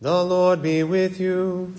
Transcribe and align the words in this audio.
The 0.00 0.22
Lord 0.22 0.62
be 0.62 0.84
with 0.84 1.18
you. 1.18 1.74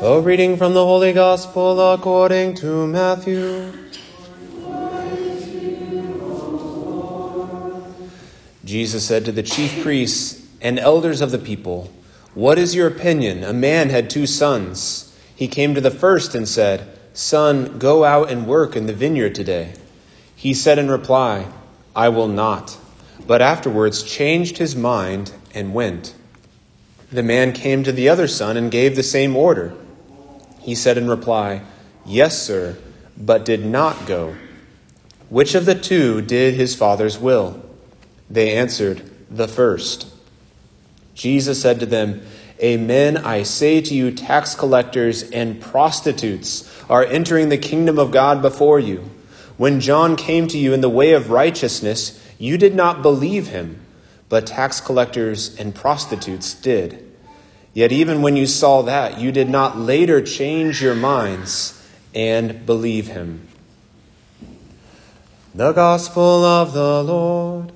A 0.00 0.20
reading 0.22 0.56
from 0.56 0.72
the 0.72 0.82
Holy 0.82 1.12
Gospel 1.12 1.92
according 1.92 2.54
to 2.54 2.86
Matthew. 2.86 3.70
Jesus 8.64 9.06
said 9.06 9.26
to 9.26 9.32
the 9.32 9.42
chief 9.42 9.82
priests 9.82 10.46
and 10.62 10.78
elders 10.78 11.20
of 11.20 11.30
the 11.30 11.36
people, 11.36 11.92
What 12.32 12.56
is 12.56 12.74
your 12.74 12.86
opinion? 12.86 13.44
A 13.44 13.52
man 13.52 13.90
had 13.90 14.08
two 14.08 14.26
sons. 14.26 15.14
He 15.36 15.46
came 15.46 15.74
to 15.74 15.80
the 15.82 15.90
first 15.90 16.34
and 16.34 16.48
said, 16.48 16.88
Son, 17.12 17.78
go 17.78 18.04
out 18.04 18.30
and 18.30 18.46
work 18.46 18.76
in 18.76 18.86
the 18.86 18.94
vineyard 18.94 19.34
today. 19.34 19.74
He 20.34 20.54
said 20.54 20.78
in 20.78 20.90
reply, 20.90 21.52
I 21.94 22.08
will 22.08 22.28
not 22.28 22.78
but 23.26 23.42
afterwards 23.42 24.02
changed 24.02 24.58
his 24.58 24.74
mind 24.74 25.32
and 25.54 25.74
went. 25.74 26.14
The 27.10 27.22
man 27.22 27.52
came 27.52 27.84
to 27.84 27.92
the 27.92 28.08
other 28.08 28.26
son 28.26 28.56
and 28.56 28.70
gave 28.70 28.96
the 28.96 29.02
same 29.02 29.36
order. 29.36 29.74
He 30.60 30.74
said 30.74 30.96
in 30.96 31.08
reply, 31.08 31.62
Yes, 32.06 32.42
sir, 32.42 32.78
but 33.16 33.44
did 33.44 33.64
not 33.64 34.06
go. 34.06 34.34
Which 35.28 35.54
of 35.54 35.66
the 35.66 35.74
two 35.74 36.22
did 36.22 36.54
his 36.54 36.74
father's 36.74 37.18
will? 37.18 37.62
They 38.30 38.56
answered, 38.56 39.02
The 39.30 39.48
first. 39.48 40.06
Jesus 41.14 41.60
said 41.60 41.80
to 41.80 41.86
them, 41.86 42.22
Amen, 42.62 43.16
I 43.16 43.42
say 43.42 43.80
to 43.80 43.94
you, 43.94 44.12
tax 44.12 44.54
collectors 44.54 45.22
and 45.30 45.60
prostitutes 45.60 46.70
are 46.88 47.04
entering 47.04 47.48
the 47.48 47.58
kingdom 47.58 47.98
of 47.98 48.10
God 48.10 48.40
before 48.40 48.78
you. 48.78 49.10
When 49.56 49.80
John 49.80 50.16
came 50.16 50.48
to 50.48 50.58
you 50.58 50.72
in 50.72 50.80
the 50.80 50.88
way 50.88 51.12
of 51.12 51.30
righteousness, 51.30 52.21
you 52.42 52.58
did 52.58 52.74
not 52.74 53.02
believe 53.02 53.46
him, 53.46 53.80
but 54.28 54.48
tax 54.48 54.80
collectors 54.80 55.56
and 55.60 55.72
prostitutes 55.72 56.54
did. 56.54 57.08
Yet 57.72 57.92
even 57.92 58.20
when 58.20 58.34
you 58.34 58.48
saw 58.48 58.82
that, 58.82 59.20
you 59.20 59.30
did 59.30 59.48
not 59.48 59.78
later 59.78 60.20
change 60.20 60.82
your 60.82 60.96
minds 60.96 61.80
and 62.12 62.66
believe 62.66 63.06
him. 63.06 63.46
The 65.54 65.70
Gospel 65.70 66.44
of 66.44 66.72
the 66.72 67.04
Lord. 67.04 67.70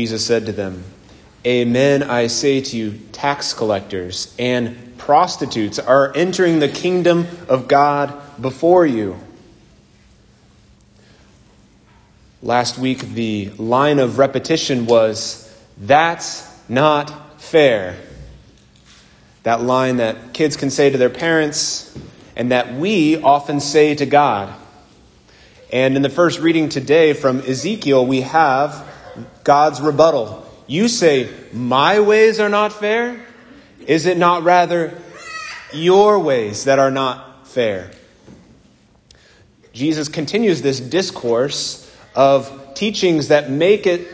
Jesus 0.00 0.24
said 0.24 0.46
to 0.46 0.52
them, 0.52 0.82
Amen, 1.46 2.02
I 2.02 2.28
say 2.28 2.62
to 2.62 2.74
you, 2.74 2.98
tax 3.12 3.52
collectors 3.52 4.34
and 4.38 4.96
prostitutes 4.96 5.78
are 5.78 6.10
entering 6.16 6.58
the 6.58 6.70
kingdom 6.70 7.26
of 7.50 7.68
God 7.68 8.18
before 8.40 8.86
you. 8.86 9.18
Last 12.42 12.78
week, 12.78 13.00
the 13.00 13.50
line 13.58 13.98
of 13.98 14.16
repetition 14.16 14.86
was, 14.86 15.54
That's 15.76 16.48
not 16.66 17.38
fair. 17.38 17.98
That 19.42 19.60
line 19.60 19.98
that 19.98 20.32
kids 20.32 20.56
can 20.56 20.70
say 20.70 20.88
to 20.88 20.96
their 20.96 21.10
parents 21.10 21.94
and 22.36 22.52
that 22.52 22.72
we 22.72 23.20
often 23.20 23.60
say 23.60 23.94
to 23.96 24.06
God. 24.06 24.54
And 25.70 25.94
in 25.94 26.00
the 26.00 26.08
first 26.08 26.40
reading 26.40 26.70
today 26.70 27.12
from 27.12 27.40
Ezekiel, 27.40 28.06
we 28.06 28.22
have 28.22 28.86
God's 29.44 29.80
rebuttal. 29.80 30.46
You 30.66 30.88
say, 30.88 31.28
My 31.52 32.00
ways 32.00 32.38
are 32.38 32.48
not 32.48 32.72
fair? 32.72 33.24
Is 33.86 34.06
it 34.06 34.18
not 34.18 34.44
rather 34.44 34.96
your 35.72 36.18
ways 36.20 36.64
that 36.64 36.78
are 36.78 36.90
not 36.90 37.48
fair? 37.48 37.90
Jesus 39.72 40.08
continues 40.08 40.62
this 40.62 40.80
discourse 40.80 41.92
of 42.14 42.74
teachings 42.74 43.28
that 43.28 43.50
make 43.50 43.86
it 43.86 44.06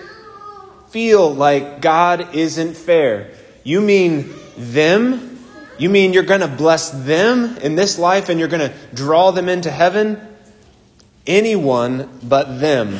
feel 0.90 1.34
like 1.34 1.80
God 1.80 2.34
isn't 2.34 2.74
fair. 2.74 3.30
You 3.64 3.80
mean 3.80 4.34
them? 4.56 5.38
You 5.78 5.90
mean 5.90 6.12
you're 6.12 6.22
going 6.22 6.40
to 6.40 6.48
bless 6.48 6.90
them 6.90 7.56
in 7.58 7.74
this 7.74 7.98
life 7.98 8.28
and 8.28 8.38
you're 8.38 8.48
going 8.48 8.70
to 8.70 8.74
draw 8.94 9.30
them 9.30 9.48
into 9.48 9.70
heaven? 9.70 10.20
Anyone 11.26 12.08
but 12.22 12.60
them 12.60 12.98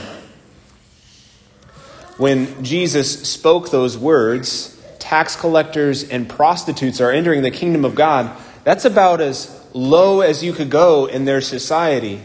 when 2.19 2.65
Jesus 2.65 3.29
spoke 3.29 3.71
those 3.71 3.99
words, 3.99 4.73
tax 4.99 5.37
collectors 5.37 6.09
and 6.09 6.29
prostitutes 6.29 7.01
are 7.01 7.11
entering 7.11 7.43
the 7.43 7.51
kingdom 7.51 7.85
of 7.85 7.95
God, 7.95 8.37
that's 8.65 8.85
about 8.85 9.21
as 9.21 9.53
low 9.75 10.21
as 10.21 10.43
you 10.43 10.53
could 10.53 10.71
go 10.71 11.07
in 11.07 11.25
their 11.25 11.41
society. 11.41 12.21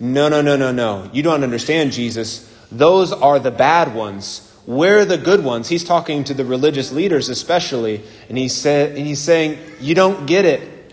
No, 0.00 0.28
no, 0.28 0.42
no, 0.42 0.56
no, 0.56 0.72
no. 0.72 1.08
You 1.12 1.22
don't 1.22 1.42
understand, 1.42 1.92
Jesus. 1.92 2.52
Those 2.70 3.12
are 3.12 3.38
the 3.38 3.50
bad 3.50 3.94
ones. 3.94 4.44
We're 4.66 5.04
the 5.04 5.16
good 5.16 5.42
ones. 5.42 5.68
He's 5.68 5.84
talking 5.84 6.24
to 6.24 6.34
the 6.34 6.44
religious 6.44 6.92
leaders, 6.92 7.30
especially, 7.30 8.02
and 8.28 8.36
he 8.36 8.48
said, 8.48 8.96
and 8.96 9.06
he's 9.06 9.20
saying, 9.20 9.58
You 9.80 9.94
don't 9.94 10.26
get 10.26 10.44
it. 10.44 10.92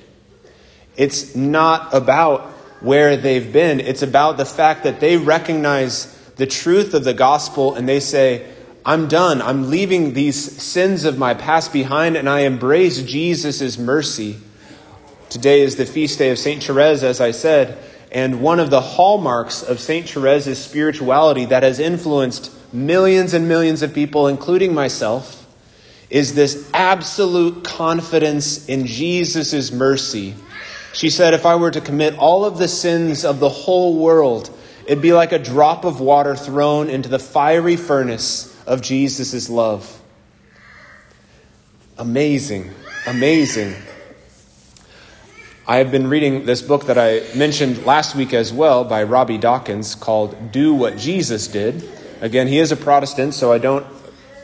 It's 0.96 1.36
not 1.36 1.94
about 1.94 2.52
where 2.80 3.18
they've 3.18 3.52
been, 3.52 3.80
it's 3.80 4.02
about 4.02 4.38
the 4.38 4.46
fact 4.46 4.84
that 4.84 5.00
they 5.00 5.18
recognize 5.18 6.15
the 6.36 6.48
truth 6.48 6.94
of 6.94 7.04
the 7.04 7.14
gospel 7.14 7.76
and 7.76 7.88
they 7.88 8.00
say, 8.00 8.46
I'm 8.86 9.08
done. 9.08 9.42
I'm 9.42 9.70
leaving 9.70 10.14
these 10.14 10.62
sins 10.62 11.06
of 11.06 11.18
my 11.18 11.34
past 11.34 11.74
behind 11.74 12.16
and 12.16 12.30
I 12.30 12.42
embrace 12.42 13.02
Jesus' 13.02 13.78
mercy. 13.78 14.38
Today 15.30 15.62
is 15.62 15.76
the 15.76 15.86
feast 15.86 16.20
day 16.20 16.30
of 16.30 16.38
St. 16.38 16.64
Therese, 16.64 17.04
as 17.04 17.20
I 17.20 17.32
said, 17.32 17.78
and 18.12 18.42
one 18.42 18.60
of 18.60 18.70
the 18.70 18.82
hallmarks 18.82 19.64
of 19.64 19.80
St. 19.80 20.08
Therese's 20.08 20.64
spirituality 20.64 21.46
that 21.46 21.64
has 21.64 21.80
influenced 21.80 22.52
millions 22.72 23.34
and 23.34 23.48
millions 23.48 23.82
of 23.82 23.94
people, 23.94 24.28
including 24.28 24.74
myself, 24.74 25.46
is 26.10 26.36
this 26.36 26.70
absolute 26.74 27.64
confidence 27.64 28.68
in 28.68 28.86
Jesus' 28.86 29.72
mercy. 29.72 30.36
She 30.94 31.10
said, 31.10 31.34
If 31.34 31.46
I 31.46 31.56
were 31.56 31.72
to 31.72 31.82
commit 31.82 32.18
all 32.18 32.46
of 32.46 32.58
the 32.58 32.68
sins 32.68 33.26
of 33.26 33.40
the 33.40 33.50
whole 33.50 33.98
world, 33.98 34.55
It'd 34.86 35.02
be 35.02 35.14
like 35.14 35.32
a 35.32 35.40
drop 35.40 35.84
of 35.84 36.00
water 36.00 36.36
thrown 36.36 36.90
into 36.90 37.10
the 37.10 37.18
fiery 37.18 37.76
furnace 37.76 38.56
of 38.68 38.82
Jesus' 38.82 39.50
love. 39.50 40.00
Amazing, 41.98 42.70
amazing. 43.08 43.74
I 45.68 45.78
have 45.78 45.90
been 45.90 46.08
reading 46.08 46.46
this 46.46 46.62
book 46.62 46.86
that 46.86 47.00
I 47.00 47.24
mentioned 47.36 47.84
last 47.88 48.16
week 48.16 48.32
as 48.32 48.54
well 48.54 48.84
by 48.84 49.02
Robby 49.02 49.40
Dawkins 49.40 49.96
called 49.96 50.52
Do 50.52 50.76
What 50.76 50.98
Jesus 50.98 51.48
Did. 51.48 51.90
Again, 52.22 52.48
he 52.48 52.60
is 52.60 52.72
a 52.72 52.78
Protestant, 52.78 53.34
so 53.34 53.52
I 53.52 53.58
don't 53.58 53.88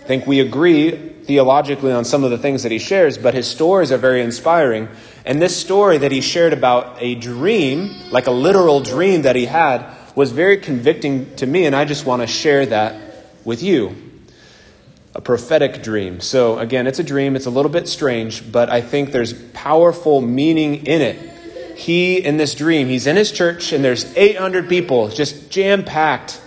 think 0.05 0.25
we 0.25 0.39
agree 0.39 0.89
theologically 0.91 1.91
on 1.91 2.03
some 2.03 2.23
of 2.23 2.31
the 2.31 2.39
things 2.39 2.63
that 2.63 2.71
he 2.71 2.79
shares, 2.79 3.19
but 3.19 3.35
his 3.35 3.47
stories 3.47 3.91
are 3.91 3.97
very 3.97 4.21
inspiring. 4.21 4.89
And 5.23 5.39
this 5.39 5.55
story 5.55 5.99
that 5.99 6.11
he 6.11 6.21
shared 6.21 6.53
about 6.53 6.97
a 6.99 7.13
dream, 7.13 8.09
like 8.09 8.25
a 8.25 8.31
literal 8.31 8.79
dream 8.79 9.21
that 9.21 9.35
he 9.35 9.45
had, 9.45 9.85
was 10.15 10.31
very 10.31 10.57
convicting 10.57 11.35
to 11.37 11.45
me, 11.45 11.65
and 11.65 11.75
I 11.75 11.85
just 11.85 12.05
want 12.05 12.21
to 12.21 12.27
share 12.27 12.65
that 12.67 12.95
with 13.45 13.63
you. 13.63 13.95
A 15.13 15.21
prophetic 15.21 15.83
dream. 15.83 16.21
So, 16.21 16.59
again, 16.59 16.87
it's 16.87 16.99
a 16.99 17.03
dream, 17.03 17.35
it's 17.35 17.45
a 17.45 17.49
little 17.49 17.71
bit 17.71 17.87
strange, 17.87 18.51
but 18.51 18.69
I 18.69 18.81
think 18.81 19.11
there's 19.11 19.33
powerful 19.53 20.21
meaning 20.21 20.85
in 20.85 21.01
it. 21.01 21.77
He, 21.77 22.17
in 22.17 22.37
this 22.37 22.55
dream, 22.55 22.87
he's 22.87 23.07
in 23.07 23.15
his 23.15 23.31
church, 23.31 23.71
and 23.71 23.83
there's 23.83 24.15
800 24.15 24.69
people, 24.69 25.09
just 25.09 25.49
jam 25.49 25.83
packed. 25.83 26.39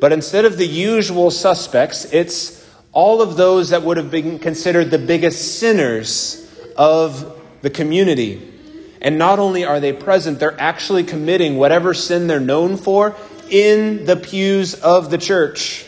But 0.00 0.12
instead 0.12 0.44
of 0.44 0.56
the 0.56 0.66
usual 0.66 1.30
suspects, 1.30 2.06
it's 2.12 2.66
all 2.92 3.22
of 3.22 3.36
those 3.36 3.70
that 3.70 3.82
would 3.82 3.96
have 3.96 4.10
been 4.10 4.38
considered 4.38 4.90
the 4.90 4.98
biggest 4.98 5.60
sinners 5.60 6.38
of 6.76 7.40
the 7.62 7.70
community. 7.70 8.51
And 9.02 9.18
not 9.18 9.40
only 9.40 9.64
are 9.64 9.80
they 9.80 9.92
present, 9.92 10.38
they're 10.38 10.58
actually 10.60 11.02
committing 11.02 11.56
whatever 11.56 11.92
sin 11.92 12.28
they're 12.28 12.38
known 12.38 12.76
for 12.76 13.16
in 13.50 14.06
the 14.06 14.16
pews 14.16 14.74
of 14.74 15.10
the 15.10 15.18
church. 15.18 15.84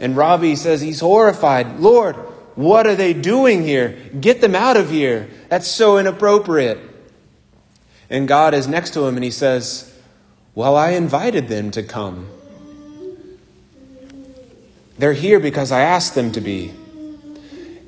And 0.00 0.16
Robby 0.16 0.56
says 0.56 0.80
he's 0.80 0.98
horrified. 0.98 1.78
Lord, 1.78 2.16
what 2.56 2.88
are 2.88 2.96
they 2.96 3.14
doing 3.14 3.62
here? 3.62 3.96
Get 4.20 4.40
them 4.40 4.56
out 4.56 4.76
of 4.76 4.90
here. 4.90 5.30
That's 5.48 5.68
so 5.68 5.96
inappropriate. 5.96 6.80
And 8.10 8.26
God 8.26 8.52
is 8.52 8.66
next 8.66 8.94
to 8.94 9.06
him 9.06 9.16
and 9.16 9.22
he 9.22 9.30
says, 9.30 9.96
Well, 10.56 10.76
I 10.76 10.90
invited 10.90 11.46
them 11.46 11.70
to 11.70 11.84
come. 11.84 12.28
They're 14.98 15.12
here 15.12 15.38
because 15.38 15.70
I 15.70 15.82
asked 15.82 16.16
them 16.16 16.32
to 16.32 16.40
be. 16.40 16.72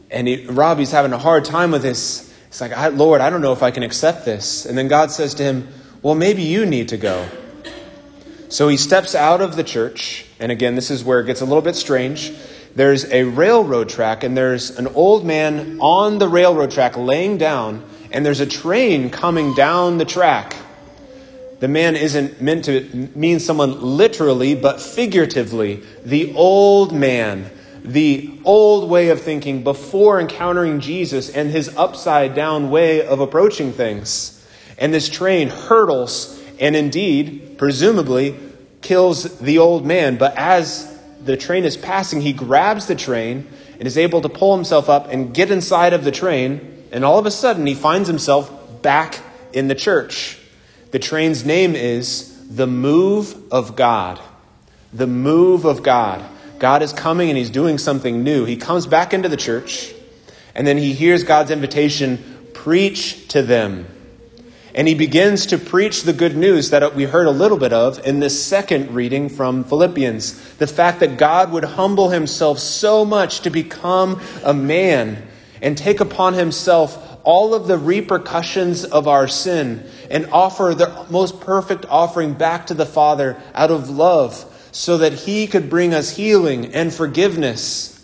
And 0.09 0.29
he, 0.29 0.47
Robby's 0.47 0.93
having 0.93 1.13
a 1.13 1.19
hard 1.19 1.45
time 1.45 1.73
with 1.73 1.83
this 1.83 2.26
He's 2.57 2.63
like, 2.63 2.73
I, 2.73 2.89
Lord, 2.89 3.21
I 3.21 3.29
don't 3.29 3.43
know 3.43 3.53
if 3.53 3.63
I 3.63 3.71
can 3.71 3.83
accept 3.83 4.25
this. 4.25 4.65
And 4.65 4.79
then 4.79 4.89
God 4.89 5.11
says 5.11 5.35
to 5.35 5.43
him, 5.43 5.69
Well, 6.01 6.15
maybe 6.15 6.41
you 6.41 6.65
need 6.65 6.89
to 6.89 6.97
go. 6.97 7.29
So 8.49 8.69
he 8.69 8.79
steps 8.79 9.15
out 9.15 9.43
of 9.43 9.57
the 9.57 9.63
church, 9.63 10.25
and 10.41 10.51
again, 10.51 10.75
this 10.75 10.91
is 10.91 11.05
where 11.05 11.21
it 11.21 11.27
gets 11.27 11.43
a 11.43 11.45
little 11.45 11.61
bit 11.61 11.77
strange. 11.77 12.33
There's 12.75 13.05
a 13.13 13.25
railroad 13.25 13.91
track, 13.91 14.25
and 14.25 14.35
there's 14.35 14.71
an 14.79 14.87
old 14.87 15.23
man 15.23 15.79
on 15.83 16.17
the 16.19 16.29
railroad 16.29 16.71
track 16.71 16.97
laying 16.97 17.37
down, 17.37 17.85
and 18.11 18.25
there's 18.25 18.41
a 18.41 18.47
train 18.47 19.11
coming 19.11 19.53
down 19.53 19.99
the 19.99 20.07
track. 20.07 20.57
The 21.61 21.69
man 21.69 21.95
isn't 21.95 22.41
meant 22.41 22.65
to 22.65 23.11
mean 23.15 23.39
someone 23.39 23.83
literally, 23.83 24.55
but 24.55 24.81
figuratively. 24.81 25.83
The 26.07 26.33
old 26.35 26.95
man, 26.95 27.51
the 27.87 28.39
old 28.45 28.91
way 28.91 29.11
of 29.11 29.21
thinking 29.21 29.63
before 29.63 30.21
encountering 30.21 30.81
Jesus 30.81 31.31
and 31.31 31.51
his 31.51 31.75
upside 31.77 32.35
down 32.35 32.71
way 32.71 33.07
of 33.07 33.21
approaching 33.21 33.73
things. 33.73 34.45
And 34.77 34.93
this 34.93 35.09
train 35.09 35.49
hurdles 35.49 36.43
and 36.59 36.75
indeed, 36.75 37.57
presumably, 37.59 38.37
kills 38.83 39.39
the 39.39 39.59
old 39.59 39.87
man. 39.87 40.17
But 40.17 40.37
as 40.37 40.93
the 41.25 41.37
train 41.37 41.65
is 41.65 41.77
passing, 41.77 42.21
he 42.21 42.33
grabs 42.33 42.87
the 42.87 42.95
train 42.95 43.47
and 43.79 43.87
is 43.87 43.97
able 43.97 44.21
to 44.23 44.29
pull 44.29 44.57
himself 44.57 44.89
up 44.89 45.09
and 45.11 45.33
get 45.33 45.51
inside 45.51 45.93
of 45.93 46.05
the 46.05 46.13
train. 46.13 46.85
And 46.93 47.05
all 47.05 47.19
of 47.19 47.27
a 47.27 47.31
sudden, 47.31 47.67
he 47.67 47.75
finds 47.75 48.09
himself 48.09 48.83
back 48.83 49.21
in 49.53 49.69
the 49.69 49.75
church. 49.75 50.39
The 50.91 50.99
train's 50.99 51.45
name 51.45 51.75
is 51.75 52.47
The 52.49 52.67
Move 52.67 53.37
of 53.53 53.77
God. 53.77 54.21
The 54.93 55.07
Move 55.07 55.65
of 55.65 55.83
God. 55.83 56.25
God 56.59 56.83
is 56.83 56.93
coming 56.93 57.29
and 57.29 57.39
he's 57.39 57.51
doing 57.51 57.79
something 57.79 58.23
new. 58.23 58.45
He 58.45 58.57
comes 58.57 58.87
back 58.87 59.13
into 59.13 59.29
the 59.29 59.37
church 59.37 59.93
and 60.55 60.67
then 60.67 60.79
he 60.79 60.95
hears 60.95 61.23
God's 61.23 61.51
invitation 61.51 62.51
preach 62.55 63.29
to 63.29 63.43
them. 63.43 63.87
And 64.75 64.89
he 64.89 64.95
begins 64.95 65.47
to 65.47 65.59
preach 65.59 66.03
the 66.03 66.13
good 66.13 66.37
news 66.37 66.71
that 66.71 66.95
we 66.95 67.05
heard 67.05 67.27
a 67.27 67.31
little 67.31 67.59
bit 67.59 67.73
of 67.73 68.05
in 68.07 68.21
this 68.21 68.45
second 68.45 68.95
reading 68.95 69.29
from 69.29 69.65
Philippians. 69.65 70.57
The 70.57 70.67
fact 70.67 71.01
that 71.01 71.17
God 71.17 71.51
would 71.53 71.65
humble 71.65 72.11
himself 72.11 72.59
so 72.59 73.05
much 73.05 73.41
to 73.41 73.51
become 73.51 74.21
a 74.45 74.53
man 74.53 75.27
and 75.63 75.79
take 75.79 76.01
upon 76.01 76.35
himself 76.35 77.03
all 77.23 77.55
of 77.55 77.67
the 77.67 77.79
repercussions 77.79 78.85
of 78.85 79.09
our 79.09 79.29
sin 79.29 79.85
and 80.11 80.27
offer 80.27 80.75
the 80.75 81.07
most 81.11 81.41
perfect 81.41 81.87
offering 81.89 82.35
back 82.35 82.67
to 82.67 82.75
the 82.75 82.87
Father 82.87 83.41
out 83.55 83.71
of 83.71 83.91
love 83.91 84.53
so 84.77 84.99
that 84.99 85.15
he 85.15 85.47
could 85.47 85.71
bring 85.71 85.95
us 85.95 86.11
healing 86.17 86.75
and 86.75 86.93
forgiveness 86.93 87.95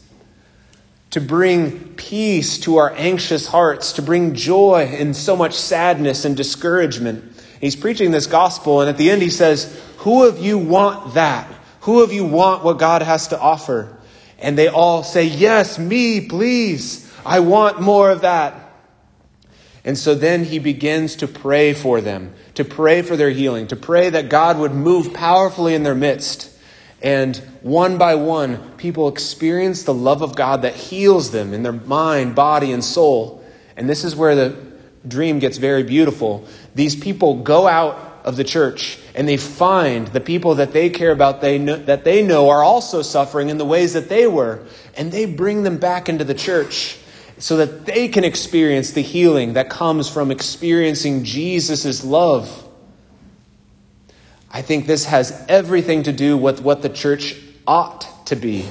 to 1.11 1.21
bring 1.21 1.93
peace 1.97 2.59
to 2.61 2.79
our 2.79 2.91
anxious 2.95 3.47
hearts, 3.47 3.93
to 3.93 4.03
bring 4.03 4.35
joy 4.35 4.87
in 4.99 5.13
so 5.13 5.37
much 5.37 5.53
sadness 5.53 6.25
and 6.25 6.35
discouragement. 6.35 7.39
He's 7.61 7.77
preaching 7.77 8.11
this 8.11 8.27
gospel, 8.27 8.81
and 8.81 8.89
at 8.89 8.97
the 8.97 9.11
end 9.11 9.21
he 9.21 9.29
says, 9.29 9.79
Who 9.99 10.27
of 10.27 10.39
you 10.39 10.57
want 10.57 11.13
that? 11.13 11.47
Who 11.83 12.03
of 12.03 12.11
you 12.11 12.25
want 12.25 12.65
what 12.65 12.79
God 12.79 13.03
has 13.03 13.29
to 13.29 13.39
offer? 13.39 13.95
And 14.39 14.57
they 14.57 14.69
all 14.69 15.05
say, 15.05 15.25
Yes, 15.25 15.79
me, 15.79 16.27
please. 16.27 17.13
I 17.27 17.41
want 17.41 17.83
more 17.83 18.11
of 18.11 18.23
that. 18.23 18.73
And 19.85 19.99
so 19.99 20.15
then 20.15 20.45
he 20.45 20.59
begins 20.59 21.17
to 21.17 21.29
pray 21.29 21.75
for 21.75 22.01
them, 22.01 22.33
to 22.55 22.65
pray 22.65 23.03
for 23.03 23.15
their 23.15 23.31
healing, 23.31 23.67
to 23.67 23.77
pray 23.77 24.09
that 24.09 24.31
God 24.31 24.59
would 24.59 24.73
move 24.73 25.13
powerfully 25.13 25.75
in 25.75 25.83
their 25.83 25.95
midst. 25.95 26.49
And 27.03 27.37
one 27.63 27.99
by 27.99 28.15
one, 28.15 28.77
people 28.77 29.09
experience 29.09 29.83
the 29.83 29.95
love 29.95 30.23
of 30.23 30.37
God 30.37 30.63
that 30.63 30.75
heals 30.75 31.33
them 31.33 31.53
in 31.53 31.65
their 31.65 31.73
mind, 31.73 32.35
body, 32.37 32.73
and 32.73 32.85
soul. 32.85 33.45
And 33.77 33.89
this 33.89 34.05
is 34.05 34.15
where 34.15 34.37
the 34.37 34.57
dream 35.07 35.41
gets 35.41 35.59
very 35.59 35.83
beautiful. 35.83 36.47
These 36.75 36.95
people 36.95 37.43
go 37.43 37.67
out 37.67 38.21
of 38.25 38.37
the 38.37 38.45
church 38.45 38.99
and 39.17 39.27
they 39.27 39.37
find 39.37 40.07
the 40.09 40.21
people 40.21 40.55
that 40.57 40.73
they 40.73 40.91
care 40.91 41.11
about 41.11 41.41
they 41.41 41.59
know, 41.59 41.77
that 41.77 42.05
they 42.05 42.23
know 42.23 42.51
are 42.51 42.63
also 42.63 43.03
suffering 43.03 43.49
in 43.49 43.59
the 43.59 43.65
ways 43.65 43.95
that 43.95 44.09
they 44.09 44.29
were 44.29 44.65
and 44.97 45.11
they 45.11 45.27
bring 45.27 45.65
them 45.65 45.79
back 45.79 46.09
into 46.09 46.23
the 46.23 46.35
church 46.35 46.99
so 47.39 47.57
that 47.57 47.85
they 47.85 48.07
can 48.07 48.23
experience 48.23 48.93
the 48.93 49.03
healing 49.03 49.55
that 49.55 49.69
comes 49.69 50.09
from 50.09 50.31
experiencing 50.31 51.25
Jesus' 51.25 52.05
love 52.05 52.62
I 54.53 54.61
think 54.61 54.87
this 54.87 55.07
has 55.07 55.45
everything 55.49 56.03
to 56.03 56.13
do 56.13 56.37
with 56.37 56.61
what 56.61 56.83
the 56.83 56.91
church 56.91 57.37
ought 57.67 58.27
to 58.27 58.37
be. 58.37 58.69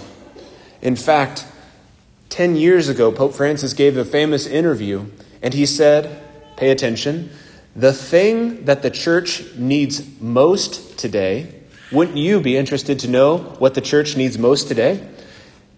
In 0.82 0.96
fact, 0.96 1.46
10 2.30 2.56
years 2.56 2.88
ago, 2.88 3.12
Pope 3.12 3.34
Francis 3.34 3.74
gave 3.74 3.98
a 3.98 4.06
famous 4.06 4.46
interview, 4.46 5.08
and 5.42 5.56
he 5.56 5.66
said, 5.66 6.22
Pay 6.56 6.70
attention, 6.70 7.32
the 7.76 7.94
thing 7.94 8.66
that 8.66 8.84
the 8.84 8.92
church 8.92 9.44
needs 9.56 10.04
most 10.22 11.00
today, 11.00 11.56
wouldn't 11.92 12.18
you 12.18 12.40
be 12.40 12.58
interested 12.58 13.00
to 13.00 13.08
know 13.08 13.38
what 13.38 13.74
the 13.74 13.82
church 13.82 14.16
needs 14.16 14.38
most 14.38 14.68
today? 14.68 15.08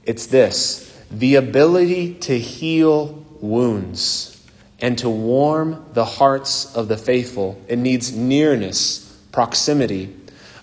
It's 0.05 0.27
this 0.27 0.89
the 1.09 1.35
ability 1.35 2.15
to 2.15 2.37
heal 2.37 3.23
wounds 3.39 4.43
and 4.79 4.97
to 4.97 5.09
warm 5.09 5.85
the 5.93 6.05
hearts 6.05 6.75
of 6.75 6.87
the 6.87 6.97
faithful. 6.97 7.61
It 7.67 7.77
needs 7.77 8.11
nearness 8.11 9.12
proximity. 9.33 10.15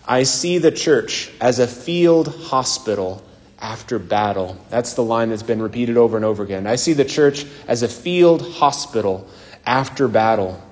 I 0.08 0.22
see 0.22 0.56
the 0.56 0.70
church 0.70 1.30
as 1.40 1.58
a 1.58 1.68
field 1.68 2.28
hospital 2.44 3.22
after 3.60 3.98
battle. 3.98 4.56
That's 4.70 4.94
the 4.94 5.02
line 5.02 5.28
that's 5.28 5.42
been 5.42 5.60
repeated 5.60 5.98
over 5.98 6.16
and 6.16 6.24
over 6.24 6.42
again. 6.42 6.66
I 6.66 6.76
see 6.76 6.94
the 6.94 7.04
church 7.04 7.44
as 7.68 7.82
a 7.82 7.88
field 7.88 8.54
hospital 8.54 9.28
after 9.66 10.08
battle. 10.08 10.62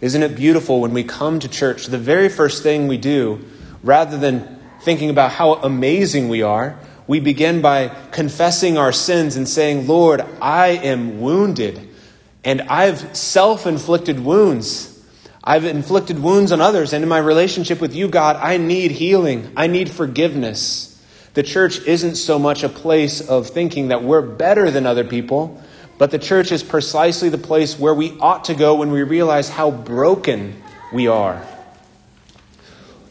Isn't 0.00 0.22
it 0.22 0.34
beautiful 0.34 0.80
when 0.80 0.92
we 0.92 1.04
come 1.04 1.38
to 1.40 1.48
church, 1.48 1.86
the 1.86 1.98
very 1.98 2.28
first 2.28 2.64
thing 2.64 2.88
we 2.88 2.98
do, 2.98 3.44
rather 3.82 4.18
than 4.18 4.58
thinking 4.82 5.10
about 5.10 5.32
how 5.32 5.54
amazing 5.54 6.28
we 6.28 6.42
are, 6.42 6.78
we 7.06 7.20
begin 7.20 7.62
by 7.62 7.88
confessing 8.10 8.76
our 8.76 8.92
sins 8.92 9.36
and 9.36 9.48
saying, 9.48 9.86
Lord, 9.86 10.24
I 10.40 10.68
am 10.68 11.20
wounded 11.20 11.88
and 12.44 12.62
I've 12.62 13.16
self 13.16 13.66
inflicted 13.66 14.20
wounds. 14.20 14.97
I've 15.48 15.64
inflicted 15.64 16.18
wounds 16.22 16.52
on 16.52 16.60
others, 16.60 16.92
and 16.92 17.02
in 17.02 17.08
my 17.08 17.16
relationship 17.16 17.80
with 17.80 17.94
you, 17.94 18.06
God, 18.08 18.36
I 18.36 18.58
need 18.58 18.90
healing. 18.90 19.50
I 19.56 19.66
need 19.66 19.90
forgiveness. 19.90 21.02
The 21.32 21.42
church 21.42 21.80
isn't 21.86 22.16
so 22.16 22.38
much 22.38 22.62
a 22.62 22.68
place 22.68 23.26
of 23.26 23.48
thinking 23.48 23.88
that 23.88 24.04
we're 24.04 24.20
better 24.20 24.70
than 24.70 24.84
other 24.84 25.04
people, 25.04 25.58
but 25.96 26.10
the 26.10 26.18
church 26.18 26.52
is 26.52 26.62
precisely 26.62 27.30
the 27.30 27.38
place 27.38 27.78
where 27.78 27.94
we 27.94 28.10
ought 28.20 28.44
to 28.44 28.54
go 28.54 28.74
when 28.74 28.90
we 28.90 29.02
realize 29.02 29.48
how 29.48 29.70
broken 29.70 30.62
we 30.92 31.08
are. 31.08 31.42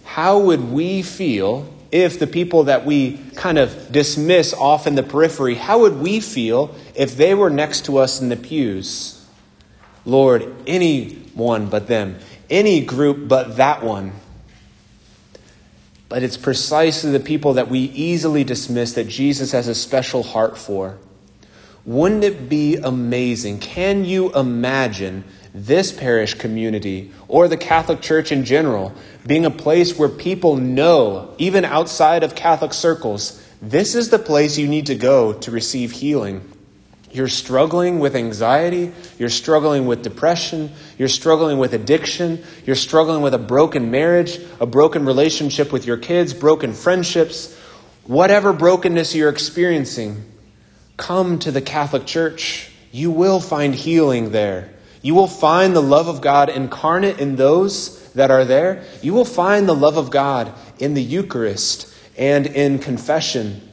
How 0.04 0.38
would 0.38 0.72
we 0.72 1.02
feel 1.02 1.68
if 1.92 2.20
the 2.20 2.28
people 2.28 2.66
that 2.66 2.86
we 2.86 3.18
kind 3.34 3.58
of 3.58 3.92
dismiss 3.92 4.54
off 4.54 4.86
in 4.86 4.94
the 4.94 5.02
periphery, 5.02 5.56
how 5.56 5.80
would 5.80 5.98
we 5.98 6.20
feel 6.20 6.76
if 6.94 7.18
they 7.18 7.34
were 7.34 7.50
next 7.50 7.86
to 7.86 7.98
us 7.98 8.22
in 8.22 8.30
the 8.30 8.36
pews? 8.36 9.26
Lord, 10.06 10.56
anyone 10.68 11.68
but 11.68 11.88
them 11.88 12.20
any 12.50 12.82
group 12.82 13.28
but 13.28 13.58
that 13.58 13.84
one. 13.84 14.14
But 16.10 16.24
it's 16.24 16.38
precisely 16.38 17.12
the 17.12 17.20
people 17.20 17.54
that 17.54 17.70
we 17.70 17.80
easily 17.80 18.44
dismiss 18.44 18.94
that 18.94 19.08
Jesus 19.08 19.52
has 19.52 19.68
a 19.68 19.76
special 19.76 20.24
heart 20.24 20.58
for. 20.58 20.98
Wouldn't 21.86 22.24
it 22.24 22.50
be 22.50 22.76
amazing? 22.76 23.60
Can 23.60 24.06
you 24.06 24.34
imagine 24.34 25.24
this 25.54 25.92
parish 25.92 26.34
community 26.34 27.12
or 27.28 27.48
the 27.48 27.58
Catholic 27.58 28.02
Church 28.02 28.32
in 28.32 28.46
general 28.46 28.94
being 29.26 29.46
a 29.46 29.52
place 29.52 29.98
where 29.98 30.10
people 30.10 30.56
know, 30.56 31.34
even 31.38 31.66
outside 31.66 32.24
of 32.24 32.36
Catholic 32.36 32.74
circles, 32.74 33.44
this 33.62 33.96
is 33.96 34.10
the 34.10 34.20
place 34.20 34.58
you 34.58 34.68
need 34.68 34.86
to 34.88 34.96
go 34.96 35.34
to 35.34 35.52
receive 35.52 35.92
healing? 35.92 36.42
You're 37.12 37.30
struggling 37.30 38.00
with 38.00 38.16
anxiety. 38.16 38.92
You're 39.18 39.30
struggling 39.30 39.86
with 39.86 40.02
depression. 40.02 40.72
You're 40.98 41.08
struggling 41.08 41.58
with 41.58 41.74
addiction. 41.74 42.44
You're 42.66 42.76
struggling 42.76 43.22
with 43.22 43.34
a 43.34 43.40
broken 43.40 43.92
marriage, 43.92 44.40
a 44.60 44.66
broken 44.66 45.06
relationship 45.06 45.72
with 45.72 45.86
your 45.86 45.98
kids, 45.98 46.34
broken 46.34 46.74
friendships. 46.74 47.56
Whatever 48.06 48.54
brokenness 48.54 49.16
you're 49.16 49.30
experiencing, 49.30 50.26
come 50.98 51.40
to 51.40 51.52
the 51.52 51.62
Catholic 51.62 52.06
Church. 52.06 52.72
You 52.92 53.12
will 53.12 53.40
find 53.40 53.74
healing 53.74 54.32
there. 54.32 54.74
You 55.02 55.16
will 55.16 55.28
find 55.28 55.76
the 55.76 55.82
love 55.82 56.08
of 56.08 56.22
God 56.22 56.50
incarnate 56.50 57.20
in 57.20 57.36
those 57.36 58.12
that 58.14 58.32
are 58.32 58.46
there. 58.46 58.84
You 59.02 59.14
will 59.14 59.26
find 59.26 59.68
the 59.68 59.76
love 59.76 59.98
of 59.98 60.10
God 60.10 60.54
in 60.80 60.94
the 60.94 61.04
Eucharist 61.04 61.94
and 62.18 62.48
in 62.48 62.80
confession 62.80 63.67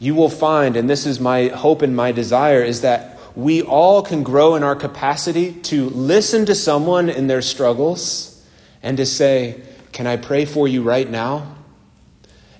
you 0.00 0.14
will 0.14 0.30
find, 0.30 0.76
and 0.76 0.88
this 0.88 1.06
is 1.06 1.20
my 1.20 1.48
hope 1.48 1.82
and 1.82 1.94
my 1.94 2.10
desire, 2.10 2.62
is 2.62 2.80
that 2.80 3.18
we 3.36 3.62
all 3.62 4.02
can 4.02 4.22
grow 4.22 4.56
in 4.56 4.64
our 4.64 4.74
capacity 4.74 5.52
to 5.52 5.90
listen 5.90 6.46
to 6.46 6.54
someone 6.54 7.08
in 7.10 7.26
their 7.26 7.42
struggles 7.42 8.44
and 8.82 8.96
to 8.96 9.06
say, 9.06 9.60
Can 9.92 10.06
I 10.06 10.16
pray 10.16 10.46
for 10.46 10.66
you 10.66 10.82
right 10.82 11.08
now? 11.08 11.54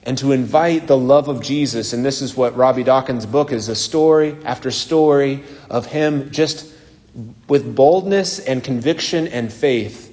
And 0.03 0.17
to 0.19 0.33
invite 0.33 0.87
the 0.87 0.97
love 0.97 1.29
of 1.29 1.43
Jesus. 1.43 1.93
And 1.93 2.05
this 2.05 2.23
is 2.23 2.37
what 2.37 2.57
Robby 2.57 2.85
Dawkins' 2.85 3.27
book 3.27 3.53
is 3.53 3.69
a 3.69 3.75
story 3.75 4.37
after 4.45 4.71
story 4.71 5.43
of 5.69 5.87
him 5.87 6.31
just 6.31 6.73
with 7.49 7.75
boldness 7.75 8.39
and 8.39 8.63
conviction 8.63 9.27
and 9.29 9.53
faith 9.53 10.10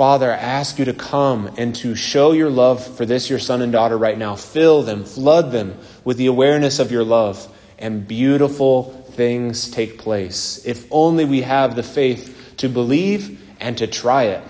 Father, 0.00 0.32
I 0.32 0.36
ask 0.38 0.78
you 0.78 0.86
to 0.86 0.94
come 0.94 1.50
and 1.58 1.74
to 1.74 1.94
show 1.94 2.32
your 2.32 2.48
love 2.48 2.96
for 2.96 3.04
this, 3.04 3.28
your 3.28 3.38
son 3.38 3.60
and 3.60 3.70
daughter, 3.70 3.98
right 3.98 4.16
now. 4.16 4.34
Fill 4.34 4.82
them, 4.82 5.04
flood 5.04 5.52
them 5.52 5.76
with 6.04 6.16
the 6.16 6.24
awareness 6.24 6.78
of 6.78 6.90
your 6.90 7.04
love, 7.04 7.46
and 7.78 8.08
beautiful 8.08 8.84
things 9.10 9.70
take 9.70 9.98
place. 9.98 10.64
If 10.64 10.90
only 10.90 11.26
we 11.26 11.42
have 11.42 11.76
the 11.76 11.82
faith 11.82 12.54
to 12.56 12.68
believe 12.70 13.42
and 13.60 13.76
to 13.76 13.86
try 13.86 14.22
it. 14.22 14.42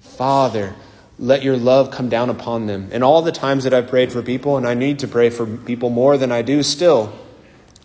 Father, 0.00 0.74
let 1.18 1.42
your 1.42 1.56
love 1.56 1.90
come 1.90 2.10
down 2.10 2.28
upon 2.28 2.66
them. 2.66 2.90
And 2.92 3.02
all 3.02 3.22
the 3.22 3.32
times 3.32 3.64
that 3.64 3.72
I've 3.72 3.88
prayed 3.88 4.12
for 4.12 4.20
people, 4.20 4.58
and 4.58 4.68
I 4.68 4.74
need 4.74 4.98
to 4.98 5.08
pray 5.08 5.30
for 5.30 5.46
people 5.46 5.88
more 5.88 6.18
than 6.18 6.30
I 6.30 6.42
do 6.42 6.62
still, 6.62 7.18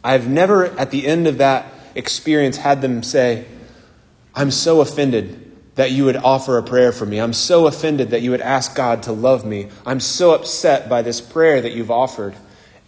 I've 0.03 0.27
never, 0.27 0.65
at 0.77 0.91
the 0.91 1.07
end 1.07 1.25
of 1.25 1.37
that 1.37 1.71
experience, 1.95 2.57
had 2.57 2.81
them 2.81 3.01
say, 3.01 3.45
I'm 4.35 4.51
so 4.51 4.81
offended 4.81 5.44
that 5.75 5.91
you 5.91 6.05
would 6.05 6.15
offer 6.15 6.57
a 6.57 6.63
prayer 6.63 6.91
for 6.91 7.05
me. 7.05 7.19
I'm 7.19 7.33
so 7.33 7.67
offended 7.67 8.11
that 8.11 8.21
you 8.21 8.31
would 8.31 8.41
ask 8.41 8.75
God 8.75 9.03
to 9.03 9.11
love 9.11 9.45
me. 9.45 9.69
I'm 9.85 9.99
so 9.99 10.33
upset 10.33 10.89
by 10.89 11.01
this 11.01 11.21
prayer 11.21 11.61
that 11.61 11.73
you've 11.73 11.91
offered. 11.91 12.35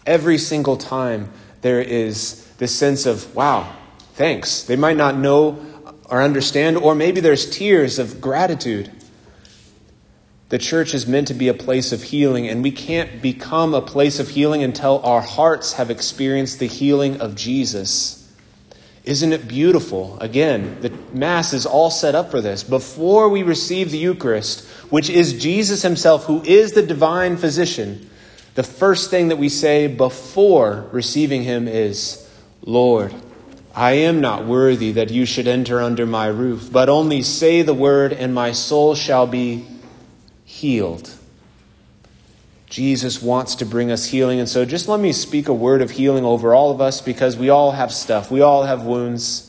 Every 0.06 0.38
single 0.38 0.78
time 0.78 1.32
there 1.62 1.82
is 1.82 2.46
this 2.58 2.74
sense 2.74 3.06
of, 3.06 3.36
wow, 3.36 3.74
thanks. 4.14 4.64
They 4.64 4.78
might 4.78 4.98
not 4.98 5.18
know 5.18 5.64
or 6.10 6.22
understand, 6.22 6.78
or 6.78 6.96
maybe 6.96 7.20
there's 7.20 7.50
tears 7.50 8.00
of 8.00 8.22
gratitude. 8.22 8.90
The 10.50 10.58
church 10.58 10.94
is 10.94 11.06
meant 11.06 11.28
to 11.28 11.34
be 11.34 11.50
a 11.50 11.54
place 11.54 11.92
of 11.92 12.04
healing, 12.04 12.48
and 12.48 12.64
we 12.64 12.72
can't 12.72 13.22
become 13.22 13.74
a 13.74 13.82
place 13.82 14.18
of 14.18 14.30
healing 14.30 14.64
until 14.64 15.02
our 15.04 15.20
hearts 15.20 15.74
have 15.74 15.92
experienced 15.92 16.60
the 16.60 16.68
healing 16.68 17.20
of 17.20 17.36
Jesus. 17.36 18.27
Isn't 19.08 19.32
it 19.32 19.48
beautiful? 19.48 20.20
Again, 20.20 20.82
the 20.82 20.92
Mass 21.14 21.54
is 21.54 21.66
all 21.66 21.90
set 21.90 22.14
up 22.14 22.30
for 22.30 22.42
this. 22.42 22.62
Before 22.62 23.30
we 23.30 23.42
receive 23.42 23.90
the 23.90 23.98
Eucharist, 23.98 24.68
which 24.90 25.10
is 25.10 25.42
Jesus 25.42 25.82
Himself, 25.82 26.26
who 26.26 26.44
is 26.44 26.74
the 26.74 26.86
divine 26.86 27.38
physician, 27.38 28.10
the 28.56 28.64
first 28.64 29.10
thing 29.10 29.30
that 29.30 29.38
we 29.38 29.48
say 29.48 29.88
before 29.88 30.88
receiving 30.92 31.44
Him 31.44 31.70
is, 31.70 32.30
Lord, 32.64 33.14
I 33.74 33.94
am 33.94 34.20
not 34.20 34.46
worthy 34.46 34.92
that 34.92 35.10
you 35.10 35.26
should 35.26 35.48
enter 35.48 35.80
under 35.80 36.06
my 36.06 36.28
roof, 36.28 36.70
but 36.70 36.90
only 36.90 37.22
say 37.22 37.62
the 37.62 37.74
word, 37.74 38.12
and 38.12 38.34
my 38.34 38.52
soul 38.52 38.94
shall 38.94 39.26
be 39.26 39.66
healed. 40.44 41.17
Jesus 42.68 43.22
wants 43.22 43.56
to 43.56 43.66
bring 43.66 43.92
us 43.92 44.06
healing. 44.06 44.40
And 44.40 44.50
so 44.50 44.66
just 44.66 44.88
let 44.88 45.00
me 45.00 45.14
speak 45.14 45.48
a 45.48 45.54
word 45.54 45.82
of 45.82 45.92
healing 45.92 46.26
over 46.26 46.54
all 46.54 46.70
of 46.72 46.82
us 46.82 47.02
because 47.02 47.38
we 47.38 47.50
all 47.50 47.72
have 47.72 47.94
stuff. 47.94 48.30
We 48.30 48.42
all 48.42 48.64
have 48.64 48.84
wounds. 48.84 49.44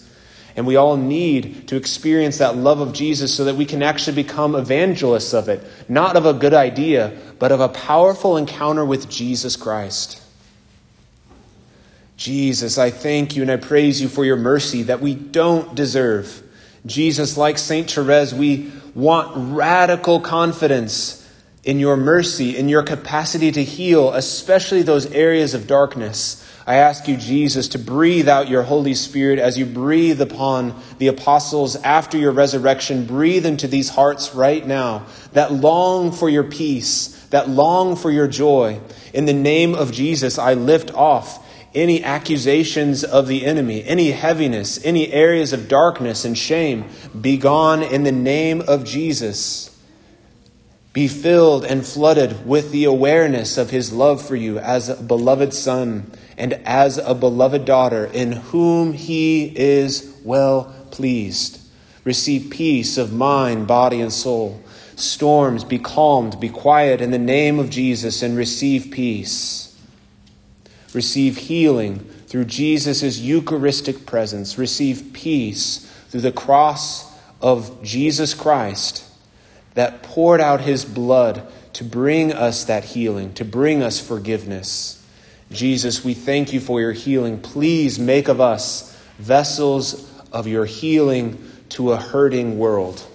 And 0.54 0.66
we 0.66 0.76
all 0.76 0.96
need 0.96 1.68
to 1.68 1.76
experience 1.76 2.38
that 2.38 2.56
love 2.56 2.80
of 2.80 2.92
Jesus 2.92 3.32
so 3.34 3.44
that 3.44 3.54
we 3.54 3.64
can 3.64 3.82
actually 3.82 4.16
become 4.16 4.56
evangelists 4.56 5.32
of 5.32 5.48
it. 5.48 5.62
Not 5.88 6.16
of 6.16 6.26
a 6.26 6.32
good 6.32 6.54
idea, 6.54 7.16
but 7.38 7.52
of 7.52 7.60
a 7.60 7.68
powerful 7.68 8.36
encounter 8.36 8.84
with 8.84 9.08
Jesus 9.08 9.54
Christ. 9.54 10.20
Jesus, 12.16 12.76
I 12.76 12.90
thank 12.90 13.36
you 13.36 13.42
and 13.42 13.50
I 13.50 13.56
praise 13.56 14.02
you 14.02 14.08
for 14.08 14.24
your 14.24 14.36
mercy 14.36 14.84
that 14.84 15.00
we 15.00 15.14
don't 15.14 15.76
deserve. 15.76 16.42
Jesus, 16.84 17.36
like 17.36 17.58
St. 17.58 17.88
Therese, 17.88 18.34
we 18.34 18.72
want 18.94 19.32
radical 19.54 20.18
confidence 20.18 21.17
in 21.68 21.78
your 21.78 21.98
mercy, 21.98 22.56
in 22.56 22.66
your 22.66 22.82
capacity 22.82 23.52
to 23.52 23.62
heal, 23.62 24.14
especially 24.14 24.80
those 24.80 25.04
areas 25.12 25.52
of 25.52 25.66
darkness. 25.66 26.42
I 26.66 26.76
ask 26.76 27.06
you, 27.06 27.18
Jesus, 27.18 27.68
to 27.68 27.78
breathe 27.78 28.26
out 28.26 28.48
your 28.48 28.62
Holy 28.62 28.94
Spirit 28.94 29.38
as 29.38 29.58
you 29.58 29.66
breathe 29.66 30.22
upon 30.22 30.74
the 30.96 31.08
apostles 31.08 31.76
after 31.76 32.16
your 32.16 32.32
resurrection. 32.32 33.04
Breathe 33.04 33.44
into 33.44 33.68
these 33.68 33.90
hearts 33.90 34.34
right 34.34 34.66
now 34.66 35.04
that 35.34 35.52
long 35.52 36.10
for 36.10 36.30
your 36.30 36.44
peace, 36.44 37.08
that 37.26 37.50
long 37.50 37.96
for 37.96 38.10
your 38.10 38.28
joy. 38.28 38.80
In 39.12 39.26
the 39.26 39.34
name 39.34 39.74
of 39.74 39.92
Jesus, 39.92 40.38
I 40.38 40.54
lift 40.54 40.94
off 40.94 41.46
any 41.74 42.02
accusations 42.02 43.04
of 43.04 43.28
the 43.28 43.44
enemy, 43.44 43.84
any 43.84 44.12
heaviness, 44.12 44.82
any 44.86 45.12
areas 45.12 45.52
of 45.52 45.68
darkness 45.68 46.24
and 46.24 46.38
shame. 46.38 46.86
Be 47.20 47.36
gone 47.36 47.82
in 47.82 48.04
the 48.04 48.12
name 48.12 48.62
of 48.62 48.84
Jesus. 48.84 49.77
Be 50.92 51.06
filled 51.06 51.64
and 51.64 51.86
flooded 51.86 52.46
with 52.46 52.70
the 52.70 52.84
awareness 52.84 53.58
of 53.58 53.70
his 53.70 53.92
love 53.92 54.26
for 54.26 54.36
you 54.36 54.58
as 54.58 54.88
a 54.88 54.96
beloved 55.02 55.52
son 55.52 56.10
and 56.36 56.54
as 56.64 56.98
a 56.98 57.14
beloved 57.14 57.64
daughter 57.64 58.06
in 58.06 58.32
whom 58.32 58.94
he 58.94 59.52
is 59.56 60.18
well 60.24 60.74
pleased. 60.90 61.60
Receive 62.04 62.50
peace 62.50 62.96
of 62.96 63.12
mind, 63.12 63.66
body, 63.66 64.00
and 64.00 64.12
soul. 64.12 64.62
Storms, 64.96 65.62
be 65.62 65.78
calmed, 65.78 66.40
be 66.40 66.48
quiet 66.48 67.00
in 67.00 67.10
the 67.10 67.18
name 67.18 67.58
of 67.58 67.70
Jesus 67.70 68.22
and 68.22 68.36
receive 68.36 68.90
peace. 68.90 69.78
Receive 70.94 71.36
healing 71.36 71.98
through 72.26 72.46
Jesus' 72.46 73.18
Eucharistic 73.18 74.06
presence. 74.06 74.56
Receive 74.56 75.10
peace 75.12 75.80
through 76.08 76.22
the 76.22 76.32
cross 76.32 77.14
of 77.42 77.82
Jesus 77.82 78.32
Christ 78.32 79.07
that 79.74 80.02
poured 80.02 80.40
out 80.40 80.60
his 80.60 80.84
blood 80.84 81.46
to 81.74 81.84
bring 81.84 82.32
us 82.32 82.64
that 82.64 82.84
healing, 82.84 83.32
to 83.34 83.44
bring 83.44 83.82
us 83.82 84.00
forgiveness. 84.00 85.04
Jesus, 85.50 86.04
we 86.04 86.14
thank 86.14 86.52
you 86.52 86.60
for 86.60 86.80
your 86.80 86.92
healing. 86.92 87.40
Please 87.40 87.98
make 87.98 88.28
of 88.28 88.40
us 88.40 88.96
vessels 89.18 90.10
of 90.32 90.46
your 90.46 90.64
healing 90.64 91.42
to 91.70 91.92
a 91.92 91.96
hurting 91.96 92.58
world. 92.58 93.07